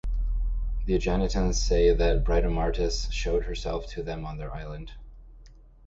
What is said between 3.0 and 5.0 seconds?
showed herself to them on their island.